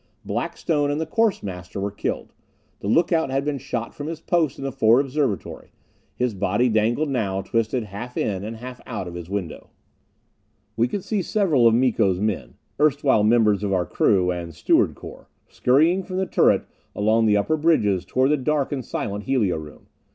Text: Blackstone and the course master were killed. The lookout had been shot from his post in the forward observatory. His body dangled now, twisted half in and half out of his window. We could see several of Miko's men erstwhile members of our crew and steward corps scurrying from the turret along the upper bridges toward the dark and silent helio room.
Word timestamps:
Blackstone 0.25 0.89
and 0.89 0.99
the 0.99 1.05
course 1.05 1.43
master 1.43 1.79
were 1.79 1.91
killed. 1.91 2.33
The 2.79 2.87
lookout 2.87 3.29
had 3.29 3.45
been 3.45 3.59
shot 3.59 3.93
from 3.93 4.07
his 4.07 4.19
post 4.19 4.57
in 4.57 4.63
the 4.63 4.71
forward 4.71 5.01
observatory. 5.05 5.69
His 6.15 6.33
body 6.33 6.69
dangled 6.69 7.09
now, 7.09 7.43
twisted 7.43 7.83
half 7.83 8.17
in 8.17 8.43
and 8.43 8.55
half 8.57 8.81
out 8.87 9.07
of 9.07 9.13
his 9.13 9.29
window. 9.29 9.69
We 10.75 10.87
could 10.87 11.03
see 11.03 11.21
several 11.21 11.67
of 11.67 11.75
Miko's 11.75 12.19
men 12.19 12.55
erstwhile 12.79 13.23
members 13.23 13.63
of 13.63 13.73
our 13.73 13.85
crew 13.85 14.31
and 14.31 14.55
steward 14.55 14.95
corps 14.95 15.29
scurrying 15.49 16.01
from 16.01 16.17
the 16.17 16.25
turret 16.25 16.65
along 16.95 17.27
the 17.27 17.37
upper 17.37 17.55
bridges 17.55 18.03
toward 18.03 18.31
the 18.31 18.37
dark 18.37 18.71
and 18.71 18.83
silent 18.83 19.25
helio 19.25 19.57
room. 19.59 19.85